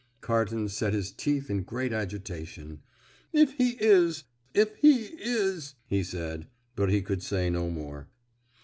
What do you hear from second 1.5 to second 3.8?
great agitation. "If he